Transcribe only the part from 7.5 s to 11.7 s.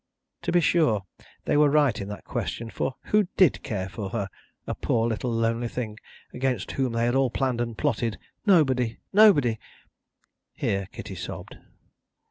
and plotted? Nobody, nobody! Here Kitty sobbed.